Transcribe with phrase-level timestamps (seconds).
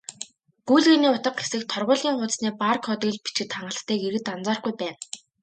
[0.67, 4.97] "Гүйлгээний утга" хэсэгт торгуулийн хуудасны бар кодыг л бичихэд хангалттайг иргэд анзаарахгүй байна.